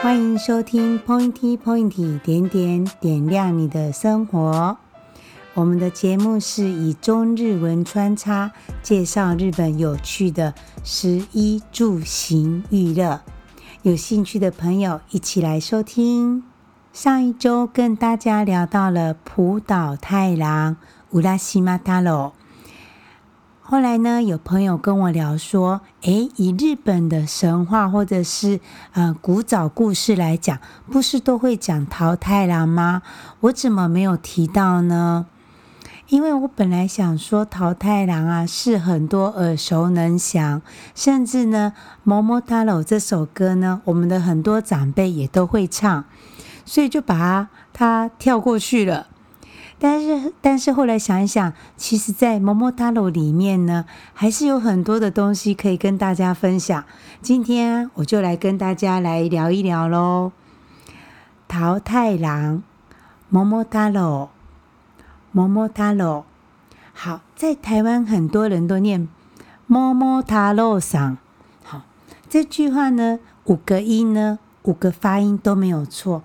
[0.00, 4.76] 欢迎收听 Pointy Pointy 点点点亮你的生活。
[5.54, 10.54] 我们的节目是以中日文穿插，介绍日本有趣的
[10.84, 13.20] 食衣住行娱乐。
[13.82, 16.44] 有兴趣的朋友一起来收听。
[16.92, 20.76] 上一周跟大家聊到了浦岛太郎
[21.10, 22.32] 乌拉西马塔罗。
[23.70, 28.60] 后来呢，有朋友跟我聊说，诶，以日本的神话或者是
[28.94, 30.58] 呃古早故事来讲，
[30.90, 33.02] 不是都会讲桃太郎吗？
[33.40, 35.26] 我怎么没有提到呢？
[36.08, 40.62] 因为我本来想说桃太郎啊，是很多耳熟能详，
[40.94, 41.74] 甚至呢，
[42.26, 46.06] 《桃太郎》这首歌呢，我们的很多长辈也都会唱，
[46.64, 49.08] 所以就把它，它跳过去了。
[49.80, 56.84] 但是，但是后来想一想，其实，在《桃太郎》里面呢，还是有很多的东西可以跟大家分享。
[57.22, 60.32] 今天我就来跟大家来聊一聊喽。
[61.46, 62.62] 桃太郎，
[63.30, 64.28] 桃太郎，
[65.32, 66.24] 桃太郎。
[66.92, 69.08] 好，在台湾很多人都念
[69.68, 71.18] 桃太郎さん。
[71.62, 71.82] 好，
[72.28, 76.24] 这句话呢，五个音呢，五个发音都没有错。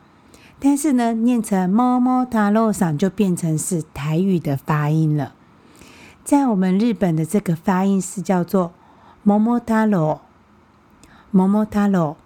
[0.62, 5.34] 但是呢，念成“桃太郎さん”就变成是台语的发音了。
[6.24, 10.18] 在我们日本的这个发音是叫做“桃太郎”，
[11.32, 12.16] 桃太郎。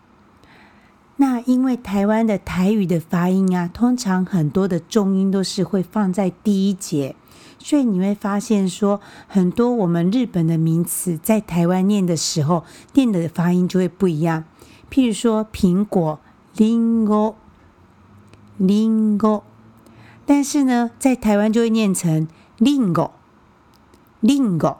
[1.16, 7.14] 那因为台湾的台语的发音啊，通常很多的重音都是会放在第一节，
[7.58, 12.64] 所以你会发现说，很多我们日本的名词在台湾念的时候，
[12.94, 14.44] 念的发音就会不一样。
[14.90, 16.18] 譬如说，苹果、
[16.56, 17.34] リンゴ。
[17.34, 17.36] リン
[18.59, 19.43] Lingo
[20.25, 22.27] 但是呢，在台湾就会念成
[22.59, 23.11] Lingo
[24.21, 24.77] Lingo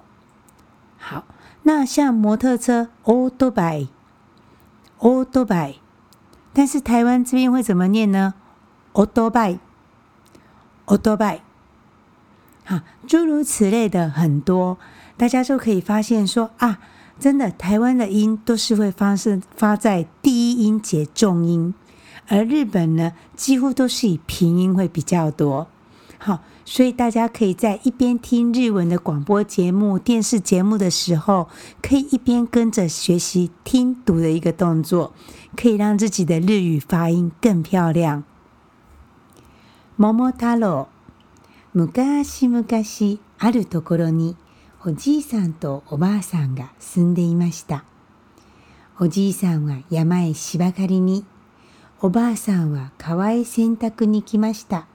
[0.97, 1.25] 好，
[1.64, 3.88] 那像摩托车，O to by
[4.97, 5.75] O to by
[6.53, 8.34] 但是台湾这边会怎么念呢
[8.94, 9.59] ？O to by
[10.85, 11.41] O to by
[12.66, 14.78] 好，诸如此类的很多，
[15.16, 16.79] 大家就可以发现说啊，
[17.19, 21.73] 真的，台湾的音都是会发生，发在第一音节重音。
[22.28, 25.69] 而日本呢，几乎都是以平音会比较多。
[26.19, 31.49] 好，所以大家可以在一边听日文的广播节目、电视节目的时候，
[31.83, 35.12] 可以一边跟着学习听读的一个动作，
[35.56, 38.22] 可以让自己的日语发音更漂亮。
[39.99, 40.87] 桃太郎，
[41.75, 42.65] 昔々
[43.38, 44.37] あるところに
[44.84, 47.84] おじいさんとおばあさんが住んでいました。
[49.00, 51.25] おじいさんは山へ芝刈りに。
[52.00, 54.85] おばあさんは川へ洗濯に来ました。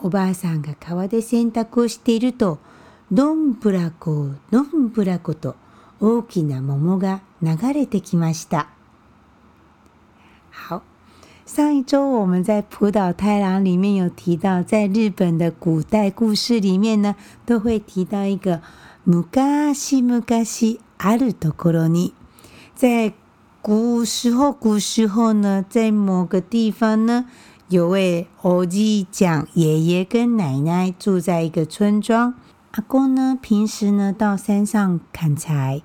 [0.00, 2.58] おばあさんが川で洗濯をしていると、
[3.12, 5.56] どんぶらこ、どんぶらこと
[6.00, 8.68] 大きな桃が流れてきました。
[10.50, 10.80] 好，
[11.44, 17.14] 上一周我们在浦岛太郎里面有提到，在日本的古代故事里面呢，
[17.44, 18.62] 都会提到一个
[19.04, 22.14] 昔昔あるところに，
[22.74, 23.12] 在
[23.66, 27.24] 古时候，古时候呢，在某个地方呢，
[27.70, 32.34] 有位欧吉讲爷爷跟奶奶住在一个村庄。
[32.72, 35.80] 阿公呢，平时呢到山上砍柴，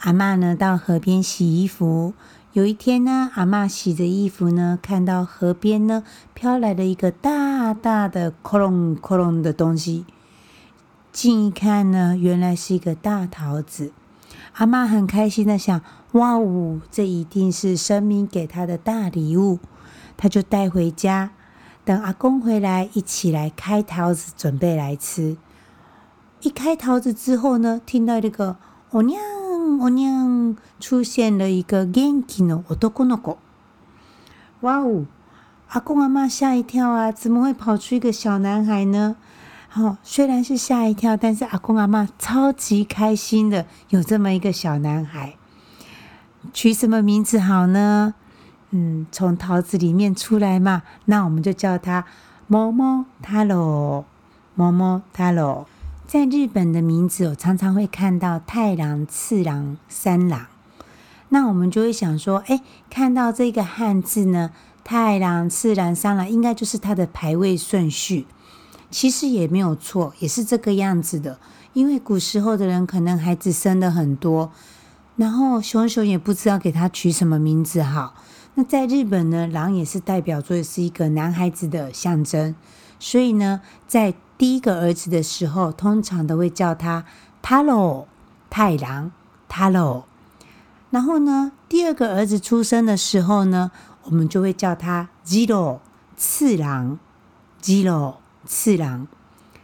[0.00, 2.12] 阿嬷呢到河边洗衣服。
[2.52, 6.04] 有一天呢，阿嬷洗着衣服呢，看到河边呢
[6.34, 10.04] 飘来了一个大大的“哐隆哐隆”的东西。
[11.10, 13.92] 近一看呢，原来是一个大桃子。
[14.56, 15.80] 阿嬷很开心的想。
[16.13, 19.59] 哇哦，这一定是神明给他的大礼物，
[20.17, 21.31] 他就带回家。
[21.85, 25.37] 等阿公回来，一起来开桃子，准备来吃。
[26.41, 28.55] 一开桃子之后呢，听到这个“
[28.91, 33.37] おにゃんおにゃん”，出现了一个元気の男の子。
[34.61, 35.05] 哇哦，
[35.69, 39.15] 阿公阿嬷吓一跳啊，怎么会跑出一个小男孩呢？
[39.75, 45.35] 哦，虽然是吓一跳，但是阿公阿嬷超级开心的，有这么一个小男孩。
[46.52, 48.14] 取什么名字好呢？
[48.70, 52.04] 嗯，从桃子里面出来嘛，那我们就叫它
[52.48, 52.72] 桃
[53.22, 54.12] 太郎。
[54.56, 55.66] 桃太郎，
[56.06, 60.46] 在日本的名字，我常常会看到太郎、次郎、三郎。
[61.30, 62.60] 那我们就会想说，哎，
[62.90, 64.50] 看到这个汉字呢，
[64.84, 68.26] 太郎、次郎、三郎，应该就是它的排位顺序。
[68.90, 71.38] 其实也没有错，也是这个样子的。
[71.72, 74.52] 因为古时候的人可能孩子生的很多。
[75.16, 78.14] 然后熊熊也不知道给他取什么名字好。
[78.54, 82.54] 那在日本呢，狼也是代表作是一个男孩子的象征，
[82.98, 87.04] 所以呢，在第一个儿子的时候，通常都会叫他
[87.42, 88.06] 太郎、
[88.48, 89.12] 太郎、
[89.48, 90.04] 太郎。
[90.90, 93.72] 然后呢，第二个儿子出生的时候呢，
[94.04, 95.08] 我们就会叫他
[96.16, 96.98] 次郎，
[97.60, 99.08] 次郎，次郎。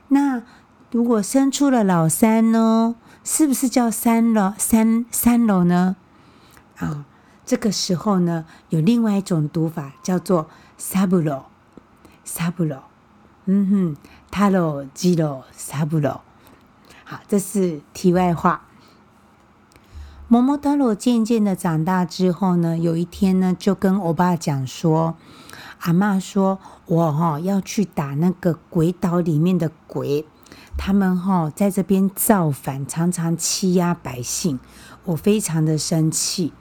[0.08, 0.42] 那
[0.90, 2.96] 如果生出了老三呢？
[3.22, 4.54] 是不是叫三楼？
[4.58, 5.96] 三三楼呢？
[6.78, 7.04] 啊，
[7.44, 11.44] 这个时候呢，有另外一种读法，叫做三郎，
[12.24, 12.82] 三郎。
[13.44, 13.96] 嗯哼，
[14.30, 16.20] 太郎、次郎、三郎。
[17.04, 18.66] 好，这是题外话。
[20.30, 25.16] 桃太郎渐渐的长大之后呢，有一天呢，就跟欧巴讲说
[25.82, 30.24] ：“阿嬷说，我哈要去打那个鬼岛里面的鬼，
[30.79, 34.59] 他们哈在这边造反，常常欺压百姓，
[35.05, 36.53] 我非常的生气。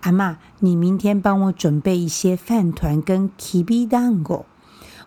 [0.00, 4.44] 阿嬷，你明天帮我准备一些饭团跟きびだんご，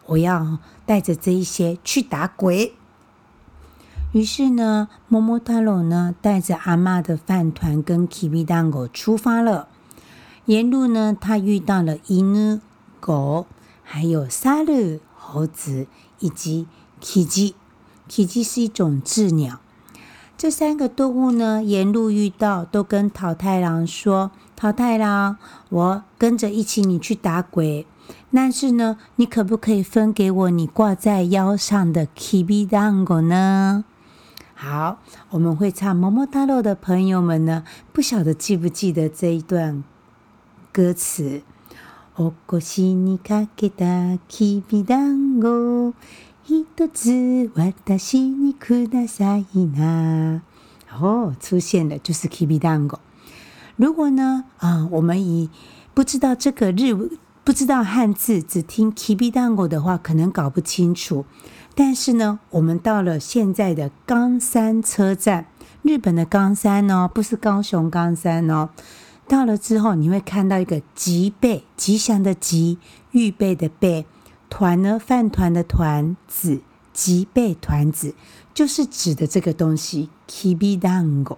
[0.06, 2.74] 我要带着这一些去打鬼。”
[4.14, 9.68] 于是呢，桃太郎呢带着阿嬷的饭团跟きびだんご出发了。
[10.46, 12.62] 沿路呢，他遇到了犬、
[13.00, 13.48] 狗，
[13.82, 15.88] 还有猿、猴子，
[16.20, 16.68] 以及
[17.02, 17.26] キ
[18.08, 18.26] ジ。
[18.26, 19.60] キジ是一种雉鸟。
[20.38, 25.38] 这三个动物呢，沿路遇到，都跟桃太郎说：“桃太郎，
[25.70, 27.86] 我跟着一起你去打鬼，
[28.34, 33.86] 但是呢，你可不可以分给我你挂在腰上的きびだんご呢？”
[34.56, 34.98] 好，
[35.30, 37.64] 我们会唱《桃太郎》的朋友们呢，
[37.94, 39.84] 不晓得记不记得这一段
[40.74, 41.44] 歌词？
[42.16, 45.94] お腰にかけたきびだんご、
[46.48, 50.42] 一つ私にくださいな。
[51.00, 53.00] 哦，出现了，就是きびだんご。
[53.78, 55.50] 如果呢，啊，我们以
[55.94, 57.10] 不知道这个日文，
[57.44, 61.26] 不知道汉字，只听きびだんご的话，可能搞不清楚。
[61.76, 65.48] 但是呢，我们到了现在的冈山车站，
[65.82, 68.70] 日本的冈山哦，不是高雄冈山哦。
[69.28, 72.78] 到了之后，你会看到一个吉备，吉祥的吉，
[73.12, 74.06] 预备的备，
[74.50, 76.62] 团呢，饭团的团子，
[76.94, 78.14] 吉备团子，
[78.54, 81.38] 就是指的这个东西，きびだんご。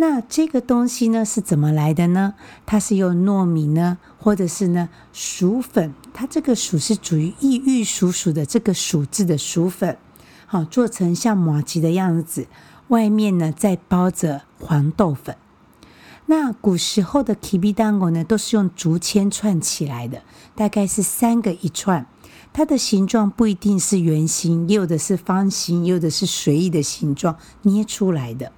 [0.00, 2.34] 那这个东西呢是怎么来的呢？
[2.66, 9.98] 它是用糯米呢，或者是呢薯粉，它这个薯是属于玉玉薯薯的这个薯字的薯粉，
[10.46, 12.46] 好做成像麻糬的样子，
[12.88, 15.36] 外面呢再包着黄豆粉。
[16.26, 20.22] 那古时候的きびだんご呢，都是用竹签串起来的，
[20.54, 22.06] 大概是三个一串，
[22.52, 28.52] 它的形状不一定是圆形，也有的是方形，也有的是随意的形状捏出来的。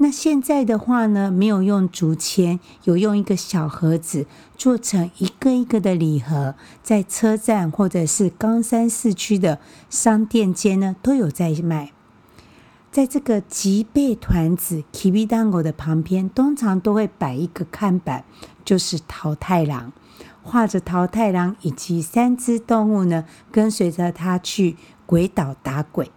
[0.00, 4.26] 那现在的话呢，没有用竹签，有用一个小盒子
[4.56, 9.58] 做成一个一个的礼盒，在车站或者是冈山市区的
[9.90, 11.91] 商店街呢，都有在卖。
[12.92, 18.24] 在这个吉备团子きびだんご的旁边，通常都会摆一个看板，
[18.64, 19.92] 就是桃太郎，
[20.42, 26.10] 画着桃太郎以及三只动物呢，跟随着他去鬼岛打鬼。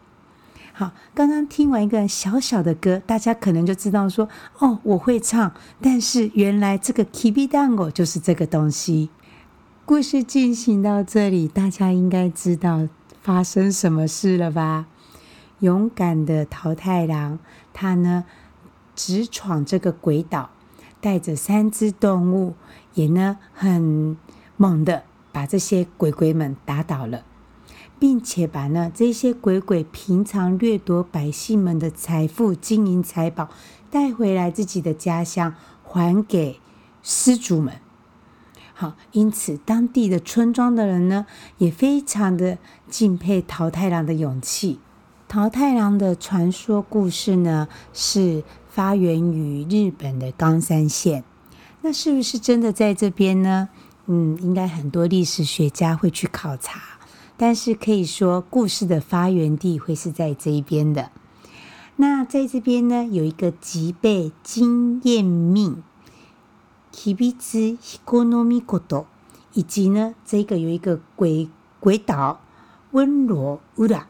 [0.74, 4.30] 好，刚刚听完一个小小的歌，大家可能就知道说，
[4.60, 5.54] 哦，我会唱。
[5.81, 9.10] 但是原来这个きびだんご就是这个东西。
[9.86, 12.88] 故事进行到这里，大家应该知道
[13.22, 14.86] 发生什么事了吧？
[15.61, 17.38] 勇敢的桃太郎，
[17.73, 18.25] 他呢
[18.94, 20.50] 直闯这个鬼岛，
[21.00, 22.54] 带着三只动物，
[22.95, 24.16] 也呢很
[24.57, 27.25] 猛的把这些鬼鬼们打倒了。
[27.99, 33.49] 并且把呢这些鬼鬼平常掠夺百姓们的财富、金银财宝
[33.90, 36.61] 带回来自己的家乡，还给
[37.02, 37.81] 失主们。
[38.75, 41.25] 好，因此当地的村庄的人呢
[41.57, 42.59] 也非常的
[42.90, 44.78] 敬佩桃太郎的勇气。
[45.28, 51.25] 桃太郎的传说故事呢是发源于日本的冈山县，
[51.83, 53.68] 那是不是真的在这边呢？
[54.06, 56.80] 嗯，应该很多历史学家会去考察。
[57.37, 61.11] 但是可以说，故事的发源地会是在这一边的。
[61.97, 65.83] 那在这边呢，有一个吉备金燕命、
[66.90, 69.06] 吉备兹希古诺米古多，
[69.54, 72.40] 以及呢，这个有一个鬼鬼岛
[72.92, 74.06] 温罗乌拉。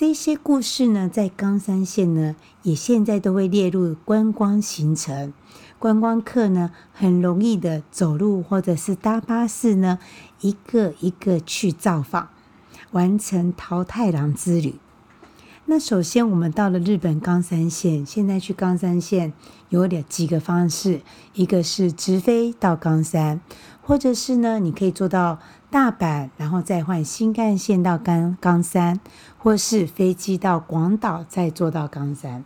[0.00, 5.32] 这些故事呢，在冈山县呢，也现在都会列入观光行程。
[5.80, 9.98] 观光客呢，很容易的走路或者是搭巴士呢，
[10.40, 12.28] 一个一个去造访，
[12.92, 14.76] 完成桃太郎之旅。
[15.70, 19.34] 那首先我们到了日本冈山县，现在去冈山县
[19.68, 21.02] 有两几个方式，
[21.34, 23.42] 一个是直飞到冈山，
[23.82, 25.38] 或者是呢，你可以坐到
[25.70, 28.98] 大阪，然后再换新干线到冈冈山，
[29.36, 32.42] 或是飞机到广岛，再坐到冈山。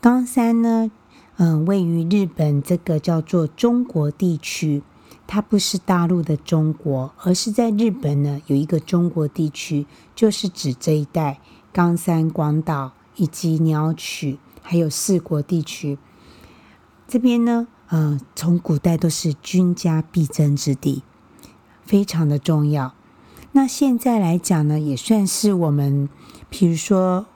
[0.00, 0.90] 冈山呢，
[1.36, 4.82] 嗯，位于日本这个叫做中国地区，
[5.26, 11.38] 它不是大陆的中国，而是在日本呢有一个中国地区，就是指这一带
[11.72, 15.98] 冈山、广岛以及鸟取，还有四国地区。
[17.06, 21.02] 这边呢，呃，从古代都是军家必争之地，
[21.84, 22.94] 非常的重要。
[23.52, 26.08] 那现在来讲呢，也算是我们，
[26.50, 27.26] 比如说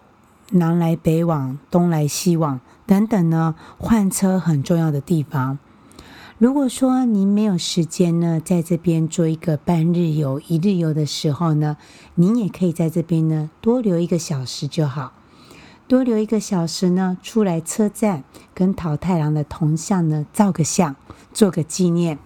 [0.51, 5.59] 南来北往、东来西往等等呢，换车很重要的地方。
[6.43, 11.77] 如果说您没有时间呢，在这边做一个半日游、一日游的时候呢，
[12.17, 15.13] 您也可以在这边呢多留一个小时就好。
[15.87, 20.97] 多留一个小时呢，出来车站跟桃太郎的铜像呢照个相，
[21.33, 22.19] 做个纪念。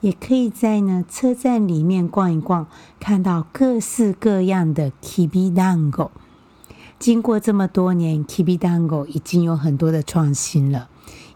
[0.00, 2.66] 也可以在呢车站里面逛一逛，
[2.98, 6.10] 看到各式各样的 Kibidango。
[6.98, 10.89] 经过这么多年，Kibidango 已经有很多的创新了。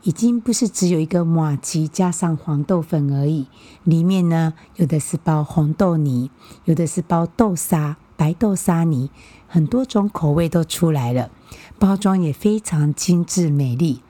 [0.05, 3.47] 已经不是只有一个马吉加上黄豆粉而已，
[3.85, 6.31] 里面呢有的是包红豆泥，
[6.67, 9.11] 有的是包豆沙、白豆沙泥，
[9.49, 11.31] 很多种口味都出来了，
[11.79, 14.03] 包装也非常精致美丽，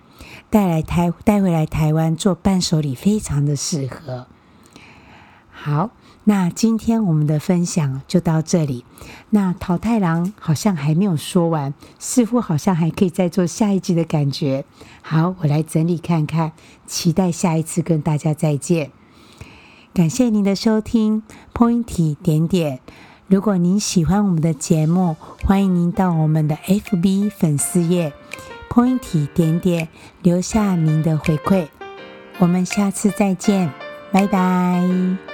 [0.51, 4.27] 带来台带回来台湾做伴手礼非常的适合。
[5.51, 5.91] 好。
[6.27, 8.85] 那今天我们的分享就到这里。
[9.31, 14.65] 那桃太郎好像还没有说完，似乎好像还可以再做下一集的感觉。
[15.03, 16.53] 好，我来整理看看，
[16.87, 18.91] 期待下一次跟大家再见。
[19.93, 22.81] 感谢您的收听，Point 点点。
[23.27, 28.13] 如果您喜欢我们的节目，欢迎您到我们的 FB 粉丝页
[28.71, 29.89] Point 点点
[30.23, 31.69] 留下您的回馈。
[32.39, 33.71] 我们下次再见，
[34.11, 35.34] 拜拜。